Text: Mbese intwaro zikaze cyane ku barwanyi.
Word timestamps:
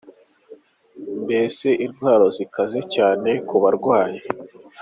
Mbese 1.23 1.67
intwaro 1.85 2.25
zikaze 2.37 2.79
cyane 2.93 3.29
ku 3.47 3.55
barwanyi. 3.63 4.21